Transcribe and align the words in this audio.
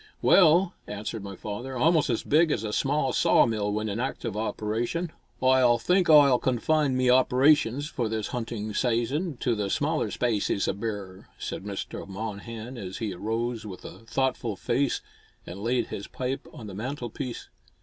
"Well," 0.23 0.73
answered 0.87 1.23
my 1.23 1.35
father, 1.35 1.77
"almost 1.77 2.09
as 2.09 2.23
big 2.23 2.49
as 2.51 2.63
a 2.63 2.73
small 2.73 3.13
sawmill 3.13 3.71
when 3.71 3.87
in 3.87 3.99
active 3.99 4.35
operation." 4.35 5.11
"Oi 5.43 5.77
think 5.77 6.09
Oi'll 6.09 6.39
confine 6.39 6.97
me 6.97 7.11
operations, 7.11 7.87
for 7.87 8.09
this 8.09 8.29
hunting 8.29 8.73
sayson, 8.73 9.37
to 9.41 9.53
the 9.53 9.69
smaller 9.69 10.09
spacies 10.09 10.67
o' 10.67 10.73
bear," 10.73 11.27
said 11.37 11.65
Mr. 11.65 12.07
Monnehan, 12.07 12.79
as 12.79 12.97
he 12.97 13.13
arose 13.13 13.63
with 13.67 13.85
a 13.85 13.99
thoughtful 13.99 14.55
face 14.55 15.01
and 15.45 15.61
laid 15.61 15.89
his 15.89 16.07
pipe 16.07 16.47
on 16.51 16.65
the 16.65 16.73
mantel 16.73 17.11
piece. 17.11 17.49